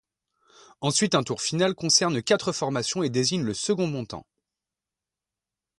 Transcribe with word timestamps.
Ensuite 0.81 1.13
un 1.13 1.21
tour 1.21 1.43
final 1.43 1.75
concerne 1.75 2.23
quatre 2.23 2.51
formations 2.53 3.03
et 3.03 3.11
désigne 3.11 3.43
le 3.43 3.53
second 3.53 3.85
montant. 3.85 4.25